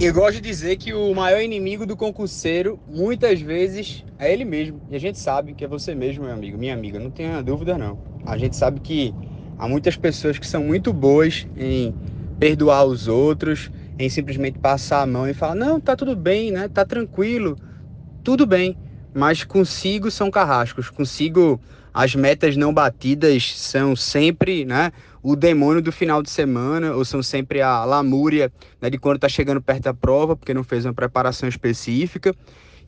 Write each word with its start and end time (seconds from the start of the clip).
Eu 0.00 0.12
gosto 0.14 0.34
de 0.34 0.40
dizer 0.42 0.76
que 0.76 0.92
o 0.94 1.12
maior 1.12 1.40
inimigo 1.40 1.84
do 1.84 1.96
concurseiro, 1.96 2.80
muitas 2.86 3.40
vezes, 3.40 4.04
é 4.16 4.32
ele 4.32 4.44
mesmo. 4.44 4.80
E 4.88 4.94
a 4.94 4.98
gente 4.98 5.18
sabe 5.18 5.54
que 5.54 5.64
é 5.64 5.68
você 5.68 5.92
mesmo, 5.94 6.24
meu 6.24 6.32
amigo, 6.32 6.56
minha 6.56 6.72
amiga, 6.72 7.00
não 7.00 7.10
tenha 7.10 7.42
dúvida 7.42 7.76
não. 7.76 7.98
A 8.24 8.38
gente 8.38 8.56
sabe 8.56 8.80
que 8.80 9.16
há 9.56 9.66
muitas 9.66 9.96
pessoas 9.96 10.38
que 10.38 10.46
são 10.46 10.62
muito 10.62 10.92
boas 10.92 11.46
em 11.56 11.96
perdoar 12.38 12.84
os 12.84 13.08
outros, 13.08 13.70
em 13.98 14.08
simplesmente 14.08 14.58
passar 14.60 15.02
a 15.02 15.06
mão 15.06 15.28
e 15.28 15.34
falar: 15.34 15.56
"Não, 15.56 15.80
tá 15.80 15.96
tudo 15.96 16.14
bem, 16.14 16.52
né? 16.52 16.68
Tá 16.68 16.84
tranquilo. 16.86 17.58
Tudo 18.22 18.46
bem". 18.46 18.78
Mas 19.14 19.42
consigo 19.44 20.10
são 20.10 20.30
carrascos, 20.30 20.90
consigo 20.90 21.60
as 21.92 22.14
metas 22.14 22.56
não 22.56 22.72
batidas 22.72 23.52
são 23.56 23.96
sempre, 23.96 24.64
né, 24.64 24.92
o 25.30 25.36
demônio 25.36 25.82
do 25.82 25.92
final 25.92 26.22
de 26.22 26.30
semana, 26.30 26.94
ou 26.94 27.04
são 27.04 27.22
sempre 27.22 27.60
a 27.60 27.84
lamúria 27.84 28.50
né, 28.80 28.88
de 28.88 28.96
quando 28.96 29.16
está 29.16 29.28
chegando 29.28 29.60
perto 29.60 29.82
da 29.82 29.92
prova, 29.92 30.34
porque 30.34 30.54
não 30.54 30.64
fez 30.64 30.86
uma 30.86 30.94
preparação 30.94 31.46
específica. 31.46 32.34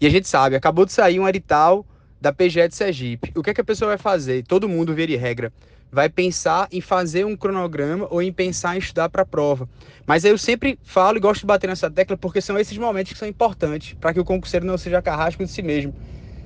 E 0.01 0.07
a 0.07 0.11
gente 0.11 0.27
sabe, 0.27 0.57
acabou 0.57 0.87
de 0.87 0.93
sair 0.93 1.21
um 1.21 1.29
edital 1.29 1.84
da 2.19 2.33
PGE 2.33 2.67
de 2.67 2.75
Sergipe. 2.75 3.31
O 3.37 3.43
que, 3.43 3.51
é 3.51 3.55
que 3.55 3.61
a 3.61 3.65
pessoa 3.65 3.91
vai 3.91 3.98
fazer? 3.98 4.43
Todo 4.47 4.71
mundo, 4.71 4.95
via 4.95 5.07
de 5.07 5.17
regra, 5.17 5.53
vai 5.93 6.09
pensar 6.09 6.67
em 6.73 6.81
fazer 6.81 7.27
um 7.27 7.37
cronograma 7.37 8.07
ou 8.11 8.23
em 8.23 8.33
pensar 8.33 8.75
em 8.75 8.79
estudar 8.79 9.11
para 9.11 9.20
a 9.20 9.27
prova. 9.27 9.69
Mas 10.07 10.25
eu 10.25 10.39
sempre 10.39 10.79
falo 10.83 11.19
e 11.19 11.20
gosto 11.20 11.43
de 11.43 11.47
bater 11.47 11.67
nessa 11.67 11.91
tecla 11.91 12.17
porque 12.17 12.41
são 12.41 12.59
esses 12.59 12.79
momentos 12.79 13.12
que 13.12 13.19
são 13.19 13.29
importantes 13.29 13.95
para 14.01 14.15
que 14.15 14.20
o 14.20 14.25
concurseiro 14.25 14.65
não 14.65 14.79
seja 14.79 15.03
carrasco 15.03 15.45
de 15.45 15.51
si 15.51 15.61
mesmo. 15.61 15.95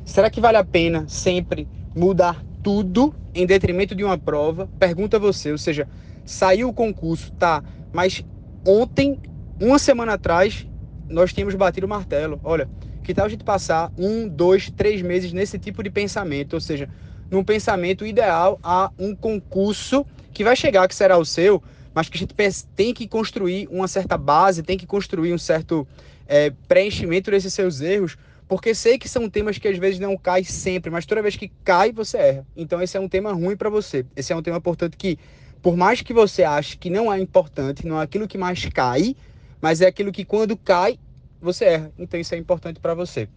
Será 0.05 0.29
que 0.29 0.41
vale 0.41 0.57
a 0.57 0.65
pena 0.65 1.07
sempre 1.07 1.69
mudar 1.95 2.45
tudo 2.65 3.15
em 3.35 3.45
detrimento 3.45 3.95
de 3.95 4.03
uma 4.03 4.17
prova, 4.17 4.69
pergunta 4.79 5.19
você, 5.19 5.53
ou 5.53 5.59
seja, 5.59 5.87
saiu 6.25 6.71
o 6.71 6.73
concurso, 6.73 7.31
tá, 7.39 7.63
mas 7.93 8.23
ontem, 8.67 9.21
uma 9.61 9.79
semana 9.79 10.15
atrás, 10.15 10.67
nós 11.07 11.33
tínhamos 11.33 11.55
batido 11.55 11.87
o 11.87 11.91
martelo. 11.91 12.41
Olha, 12.43 12.67
que 13.03 13.13
tal 13.13 13.27
a 13.27 13.29
gente 13.29 13.45
passar 13.45 13.93
um, 13.99 14.27
dois, 14.27 14.71
três 14.71 15.03
meses 15.03 15.31
nesse 15.31 15.59
tipo 15.59 15.83
de 15.83 15.91
pensamento, 15.91 16.55
ou 16.55 16.61
seja, 16.61 16.89
num 17.31 17.45
pensamento 17.45 18.07
ideal 18.07 18.59
a 18.63 18.91
um 18.99 19.15
concurso 19.15 20.07
que 20.33 20.43
vai 20.43 20.57
chegar, 20.57 20.89
que 20.89 20.95
será 20.95 21.19
o 21.19 21.25
seu, 21.25 21.63
mas 21.93 22.09
que 22.09 22.17
a 22.17 22.21
gente 22.21 22.35
tem 22.75 22.95
que 22.95 23.07
construir 23.07 23.69
uma 23.71 23.87
certa 23.87 24.17
base, 24.17 24.63
tem 24.63 24.79
que 24.79 24.87
construir 24.87 25.35
um 25.35 25.39
certo 25.39 25.87
é, 26.27 26.51
preenchimento 26.67 27.31
desses 27.31 27.53
seus 27.53 27.83
erros, 27.83 28.17
porque 28.47 28.75
sei 28.75 28.99
que 28.99 29.09
são 29.09 29.29
temas 29.29 29.59
que 29.59 29.69
às 29.69 29.79
vezes 29.79 29.99
não 29.99 30.17
caem 30.17 30.45
sempre, 30.45 30.91
mas 30.91 31.07
toda 31.07 31.23
vez 31.23 31.37
que 31.37 31.51
cai, 31.65 31.93
você 31.93 32.19
erra. 32.19 32.47
Então 32.57 32.83
esse 32.83 32.97
é 32.97 33.01
um 33.01 33.09
tema 33.09 33.33
ruim 33.33 33.57
para 33.57 33.71
você. 33.71 34.05
Esse 34.15 34.33
é 34.33 34.37
um 34.37 34.43
tema, 34.43 34.61
portanto, 34.61 34.97
que 34.99 35.19
por 35.63 35.77
mais 35.77 36.03
que 36.03 36.13
você 36.13 36.45
ache 36.45 36.77
que 36.77 36.91
não 36.91 37.11
é 37.13 37.19
importante, 37.19 37.87
não 37.87 37.99
é 37.99 38.05
aquilo 38.05 38.29
que 38.29 38.37
mais 38.37 38.65
cai, 38.67 39.17
mas 39.61 39.81
é 39.81 39.87
aquilo 39.87 40.13
que 40.13 40.25
quando 40.25 40.57
cai, 40.57 40.99
você 41.41 41.65
erra. 41.65 41.93
Então 41.99 42.21
isso 42.21 42.35
é 42.35 42.39
importante 42.39 42.79
para 42.81 42.95
você. 42.95 43.29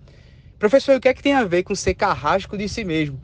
Professor, 0.59 0.97
o 0.97 0.99
que 0.99 1.07
é 1.07 1.13
que 1.13 1.23
tem 1.23 1.33
a 1.33 1.45
ver 1.45 1.63
com 1.63 1.73
ser 1.73 1.93
carrasco 1.93 2.57
de 2.57 2.67
si 2.67 2.83
mesmo? 2.83 3.19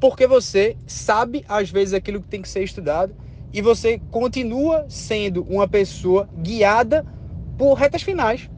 Porque 0.00 0.26
você 0.26 0.76
sabe 0.86 1.44
às 1.48 1.70
vezes 1.70 1.92
aquilo 1.92 2.20
que 2.22 2.28
tem 2.28 2.40
que 2.40 2.48
ser 2.48 2.62
estudado 2.62 3.14
e 3.52 3.60
você 3.60 4.00
continua 4.10 4.86
sendo 4.88 5.42
uma 5.42 5.68
pessoa 5.68 6.28
guiada 6.38 7.04
por 7.58 7.74
retas 7.74 8.02
finais. 8.02 8.48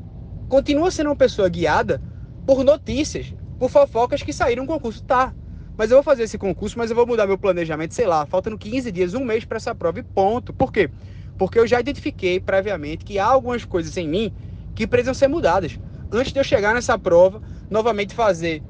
Continua 0.48 0.90
sendo 0.90 1.08
uma 1.08 1.16
pessoa 1.16 1.48
guiada 1.48 2.00
por 2.48 2.64
notícias, 2.64 3.34
por 3.58 3.68
fofocas 3.68 4.22
que 4.22 4.32
saíram 4.32 4.62
no 4.62 4.66
concurso. 4.66 5.02
Tá, 5.02 5.34
mas 5.76 5.90
eu 5.90 5.98
vou 5.98 6.02
fazer 6.02 6.22
esse 6.22 6.38
concurso, 6.38 6.78
mas 6.78 6.88
eu 6.88 6.96
vou 6.96 7.06
mudar 7.06 7.26
meu 7.26 7.36
planejamento, 7.36 7.92
sei 7.92 8.06
lá, 8.06 8.24
faltando 8.24 8.56
15 8.56 8.90
dias, 8.90 9.12
um 9.12 9.22
mês 9.22 9.44
para 9.44 9.58
essa 9.58 9.74
prova 9.74 9.98
e 10.00 10.02
ponto. 10.02 10.54
Por 10.54 10.72
quê? 10.72 10.90
Porque 11.36 11.58
eu 11.58 11.66
já 11.66 11.78
identifiquei 11.78 12.40
previamente 12.40 13.04
que 13.04 13.18
há 13.18 13.26
algumas 13.26 13.66
coisas 13.66 13.94
em 13.98 14.08
mim 14.08 14.32
que 14.74 14.86
precisam 14.86 15.12
ser 15.12 15.28
mudadas. 15.28 15.78
Antes 16.10 16.32
de 16.32 16.40
eu 16.40 16.44
chegar 16.44 16.72
nessa 16.72 16.98
prova, 16.98 17.42
novamente 17.68 18.14
fazer 18.14 18.64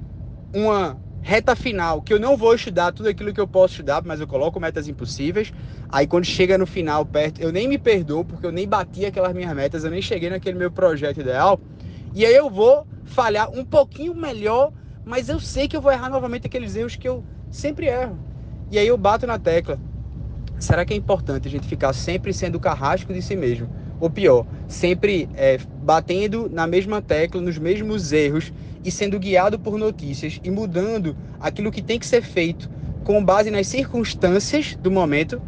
uma 0.52 1.00
reta 1.20 1.54
final, 1.54 2.00
que 2.02 2.12
eu 2.12 2.18
não 2.20 2.36
vou 2.36 2.54
estudar 2.54 2.92
tudo 2.92 3.08
aquilo 3.08 3.32
que 3.34 3.40
eu 3.40 3.46
posso 3.46 3.74
estudar, 3.74 4.02
mas 4.04 4.20
eu 4.20 4.26
coloco 4.26 4.58
metas 4.58 4.88
impossíveis. 4.88 5.52
Aí 5.88 6.06
quando 6.06 6.24
chega 6.24 6.56
no 6.56 6.66
final, 6.66 7.04
perto, 7.06 7.40
eu 7.40 7.52
nem 7.52 7.68
me 7.68 7.78
perdoo, 7.78 8.24
porque 8.24 8.46
eu 8.46 8.52
nem 8.52 8.66
bati 8.68 9.04
aquelas 9.06 9.34
minhas 9.34 9.54
metas, 9.54 9.84
eu 9.84 9.90
nem 9.90 10.00
cheguei 10.02 10.30
naquele 10.30 10.58
meu 10.58 10.70
projeto 10.70 11.20
ideal. 11.20 11.60
E 12.14 12.24
aí 12.24 12.34
eu 12.34 12.50
vou 12.50 12.86
falhar 13.04 13.50
um 13.50 13.64
pouquinho 13.64 14.14
melhor, 14.14 14.72
mas 15.04 15.28
eu 15.28 15.40
sei 15.40 15.68
que 15.68 15.76
eu 15.76 15.80
vou 15.80 15.92
errar 15.92 16.08
novamente 16.08 16.46
aqueles 16.46 16.76
erros 16.76 16.96
que 16.96 17.08
eu 17.08 17.24
sempre 17.50 17.86
erro. 17.86 18.18
E 18.70 18.78
aí 18.78 18.86
eu 18.86 18.96
bato 18.96 19.26
na 19.26 19.38
tecla. 19.38 19.78
Será 20.58 20.84
que 20.84 20.92
é 20.92 20.96
importante 20.96 21.46
a 21.46 21.50
gente 21.50 21.66
ficar 21.66 21.92
sempre 21.92 22.32
sendo 22.34 22.58
carrasco 22.58 23.12
de 23.12 23.22
si 23.22 23.36
mesmo? 23.36 23.68
Ou 24.00 24.10
pior, 24.10 24.46
sempre 24.66 25.28
é, 25.34 25.58
batendo 25.82 26.48
na 26.48 26.66
mesma 26.66 27.00
tecla, 27.00 27.40
nos 27.40 27.58
mesmos 27.58 28.12
erros 28.12 28.52
e 28.84 28.90
sendo 28.90 29.18
guiado 29.18 29.58
por 29.58 29.78
notícias 29.78 30.40
e 30.42 30.50
mudando 30.50 31.16
aquilo 31.40 31.70
que 31.70 31.82
tem 31.82 31.98
que 31.98 32.06
ser 32.06 32.22
feito 32.22 32.70
com 33.04 33.24
base 33.24 33.50
nas 33.50 33.66
circunstâncias 33.66 34.76
do 34.76 34.90
momento? 34.90 35.40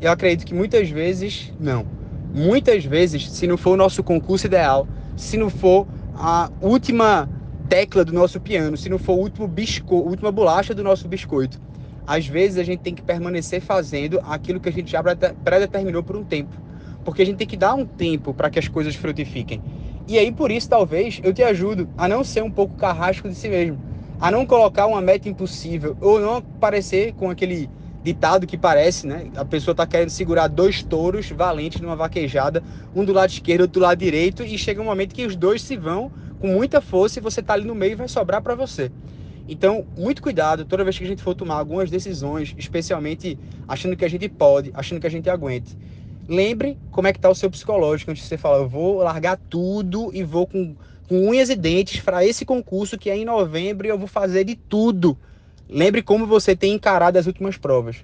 Eu 0.00 0.10
acredito 0.10 0.46
que 0.46 0.54
muitas 0.54 0.88
vezes 0.88 1.52
não. 1.58 1.86
Muitas 2.34 2.84
vezes, 2.84 3.30
se 3.30 3.46
não 3.46 3.56
for 3.56 3.72
o 3.72 3.76
nosso 3.76 4.02
concurso 4.02 4.46
ideal, 4.46 4.86
se 5.20 5.36
não 5.36 5.50
for 5.50 5.86
a 6.16 6.50
última 6.60 7.28
tecla 7.68 8.04
do 8.04 8.12
nosso 8.12 8.40
piano, 8.40 8.76
se 8.76 8.88
não 8.88 8.98
for 8.98 9.12
o 9.12 9.20
último 9.20 9.46
biscoito, 9.46 10.06
a 10.06 10.10
última 10.10 10.32
bolacha 10.32 10.74
do 10.74 10.82
nosso 10.82 11.06
biscoito. 11.06 11.60
Às 12.06 12.26
vezes 12.26 12.58
a 12.58 12.64
gente 12.64 12.80
tem 12.80 12.94
que 12.94 13.02
permanecer 13.02 13.60
fazendo 13.60 14.18
aquilo 14.24 14.58
que 14.58 14.68
a 14.68 14.72
gente 14.72 14.90
já 14.90 15.02
predeterminou 15.44 16.02
por 16.02 16.16
um 16.16 16.24
tempo. 16.24 16.56
Porque 17.04 17.22
a 17.22 17.26
gente 17.26 17.36
tem 17.36 17.46
que 17.46 17.56
dar 17.56 17.74
um 17.74 17.84
tempo 17.84 18.34
para 18.34 18.50
que 18.50 18.58
as 18.58 18.66
coisas 18.66 18.96
frutifiquem. 18.96 19.62
E 20.08 20.18
aí, 20.18 20.32
por 20.32 20.50
isso, 20.50 20.68
talvez, 20.68 21.20
eu 21.22 21.32
te 21.32 21.42
ajudo 21.42 21.88
a 21.96 22.08
não 22.08 22.24
ser 22.24 22.42
um 22.42 22.50
pouco 22.50 22.74
carrasco 22.74 23.28
de 23.28 23.34
si 23.34 23.48
mesmo. 23.48 23.78
A 24.18 24.30
não 24.30 24.44
colocar 24.44 24.86
uma 24.86 25.00
meta 25.00 25.28
impossível. 25.28 25.96
Ou 26.00 26.18
não 26.18 26.42
parecer 26.42 27.12
com 27.12 27.30
aquele 27.30 27.70
ditado 28.02 28.46
que 28.46 28.56
parece, 28.56 29.06
né? 29.06 29.30
A 29.36 29.44
pessoa 29.44 29.74
tá 29.74 29.86
querendo 29.86 30.10
segurar 30.10 30.48
dois 30.48 30.82
touros 30.82 31.30
valentes 31.30 31.80
numa 31.80 31.96
vaquejada, 31.96 32.62
um 32.94 33.04
do 33.04 33.12
lado 33.12 33.30
esquerdo, 33.30 33.62
outro 33.62 33.80
do 33.80 33.82
lado 33.84 33.98
direito, 33.98 34.42
e 34.42 34.56
chega 34.56 34.80
um 34.80 34.86
momento 34.86 35.14
que 35.14 35.26
os 35.26 35.36
dois 35.36 35.62
se 35.62 35.76
vão 35.76 36.10
com 36.40 36.48
muita 36.48 36.80
força 36.80 37.18
e 37.18 37.22
você 37.22 37.42
tá 37.42 37.52
ali 37.52 37.64
no 37.64 37.74
meio 37.74 37.92
e 37.92 37.96
vai 37.96 38.08
sobrar 38.08 38.40
para 38.42 38.54
você. 38.54 38.90
Então, 39.46 39.84
muito 39.96 40.22
cuidado 40.22 40.64
toda 40.64 40.84
vez 40.84 40.96
que 40.96 41.04
a 41.04 41.06
gente 41.06 41.22
for 41.22 41.34
tomar 41.34 41.56
algumas 41.56 41.90
decisões, 41.90 42.54
especialmente 42.56 43.38
achando 43.68 43.96
que 43.96 44.04
a 44.04 44.08
gente 44.08 44.28
pode, 44.28 44.70
achando 44.72 45.00
que 45.00 45.06
a 45.06 45.10
gente 45.10 45.28
aguente. 45.28 45.76
Lembre 46.28 46.78
como 46.90 47.08
é 47.08 47.12
que 47.12 47.18
tá 47.18 47.28
o 47.28 47.34
seu 47.34 47.50
psicológico 47.50 48.10
antes 48.10 48.22
de 48.22 48.28
você 48.28 48.38
falar, 48.38 48.58
eu 48.58 48.68
vou 48.68 48.98
largar 48.98 49.36
tudo 49.36 50.10
e 50.14 50.22
vou 50.22 50.46
com, 50.46 50.76
com 51.08 51.28
unhas 51.28 51.50
e 51.50 51.56
dentes 51.56 52.00
para 52.00 52.24
esse 52.24 52.44
concurso 52.44 52.96
que 52.96 53.10
é 53.10 53.16
em 53.16 53.24
novembro 53.24 53.86
e 53.86 53.90
eu 53.90 53.98
vou 53.98 54.06
fazer 54.06 54.44
de 54.44 54.54
tudo 54.54 55.18
Lembre 55.72 56.02
como 56.02 56.26
você 56.26 56.56
tem 56.56 56.72
encarado 56.72 57.16
as 57.16 57.26
últimas 57.26 57.56
provas. 57.56 57.98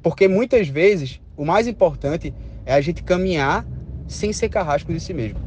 Porque 0.00 0.28
muitas 0.28 0.68
vezes 0.68 1.20
o 1.36 1.44
mais 1.44 1.66
importante 1.66 2.32
é 2.64 2.72
a 2.72 2.80
gente 2.80 3.02
caminhar 3.02 3.66
sem 4.06 4.32
ser 4.32 4.48
carrasco 4.48 4.92
de 4.92 5.00
si 5.00 5.12
mesmo. 5.12 5.40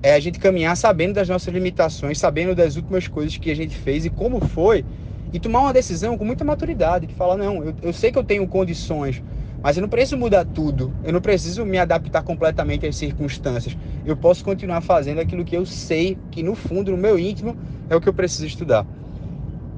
É 0.00 0.14
a 0.14 0.20
gente 0.20 0.38
caminhar 0.38 0.76
sabendo 0.76 1.14
das 1.14 1.28
nossas 1.28 1.52
limitações, 1.52 2.18
sabendo 2.18 2.54
das 2.54 2.76
últimas 2.76 3.08
coisas 3.08 3.36
que 3.36 3.50
a 3.50 3.56
gente 3.56 3.76
fez 3.76 4.04
e 4.04 4.10
como 4.10 4.40
foi, 4.40 4.84
e 5.32 5.40
tomar 5.40 5.60
uma 5.60 5.72
decisão 5.72 6.16
com 6.16 6.24
muita 6.24 6.44
maturidade, 6.44 7.08
de 7.08 7.14
falar, 7.14 7.36
não, 7.36 7.64
eu, 7.64 7.74
eu 7.82 7.92
sei 7.92 8.12
que 8.12 8.18
eu 8.18 8.22
tenho 8.22 8.46
condições, 8.46 9.20
mas 9.60 9.76
eu 9.76 9.80
não 9.80 9.88
preciso 9.88 10.16
mudar 10.16 10.44
tudo, 10.44 10.94
eu 11.02 11.12
não 11.12 11.20
preciso 11.20 11.64
me 11.64 11.78
adaptar 11.78 12.22
completamente 12.22 12.86
às 12.86 12.94
circunstâncias. 12.94 13.76
Eu 14.04 14.16
posso 14.16 14.44
continuar 14.44 14.80
fazendo 14.80 15.18
aquilo 15.20 15.44
que 15.44 15.56
eu 15.56 15.66
sei 15.66 16.16
que 16.30 16.44
no 16.44 16.54
fundo, 16.54 16.92
no 16.92 16.96
meu 16.96 17.18
íntimo, 17.18 17.56
é 17.90 17.96
o 17.96 18.00
que 18.00 18.08
eu 18.08 18.14
preciso 18.14 18.46
estudar. 18.46 18.86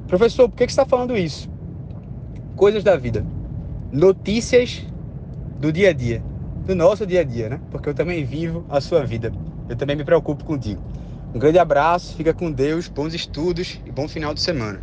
Professor, 0.09 0.49
por 0.49 0.55
que, 0.57 0.63
você 0.63 0.71
está 0.71 0.87
falando 0.87 1.15
isso? 1.15 1.47
Coisas 2.55 2.83
da 2.83 2.97
vida. 2.97 3.23
Notícias 3.91 4.83
do 5.59 5.71
dia 5.71 5.91
a 5.91 5.93
dia. 5.93 6.23
Do 6.65 6.73
nosso 6.73 7.05
dia 7.05 7.21
a 7.21 7.23
dia, 7.23 7.47
né? 7.47 7.61
Porque 7.69 7.89
eu 7.89 7.93
também 7.93 8.25
vivo 8.25 8.65
a 8.69 8.81
sua 8.81 9.05
vida. 9.05 9.31
Eu 9.69 9.75
também 9.75 9.95
me 9.95 10.03
preocupo 10.03 10.43
contigo. 10.43 10.81
Um 11.31 11.37
grande 11.37 11.59
abraço, 11.59 12.15
fica 12.15 12.33
com 12.33 12.51
Deus, 12.51 12.87
bons 12.87 13.13
estudos 13.13 13.79
e 13.85 13.91
bom 13.91 14.07
final 14.07 14.33
de 14.33 14.41
semana. 14.41 14.81